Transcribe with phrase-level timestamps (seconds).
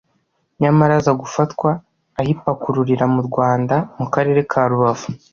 [0.61, 1.69] nyamara aza gufatwa
[2.19, 5.07] ayipakururira mu Rwanda mu karere ka Rubavu